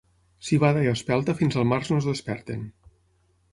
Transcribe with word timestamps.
Civada 0.47 0.81
i 0.85 0.89
espelta 0.91 1.35
fins 1.43 1.59
al 1.63 1.69
març 1.73 1.93
no 1.93 2.01
es 2.01 2.09
desperten. 2.11 2.67